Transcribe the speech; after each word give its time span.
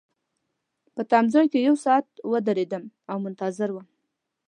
په 0.93 1.01
تمځای 1.11 1.45
کي 1.51 1.59
یو 1.67 1.75
ساعت 1.85 2.07
ودریدم 2.31 2.83
او 3.11 3.17
منتظر 3.25 3.69
وم. 3.71 3.87